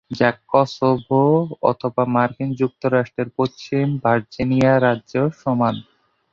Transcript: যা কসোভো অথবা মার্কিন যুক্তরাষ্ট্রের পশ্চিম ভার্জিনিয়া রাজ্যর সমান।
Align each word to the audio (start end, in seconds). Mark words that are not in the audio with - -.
যা 0.11 0.29
কসোভো 0.49 1.21
অথবা 1.63 2.03
মার্কিন 2.15 2.49
যুক্তরাষ্ট্রের 2.53 3.29
পশ্চিম 3.37 3.85
ভার্জিনিয়া 4.03 4.73
রাজ্যর 4.79 5.27
সমান। 5.41 5.75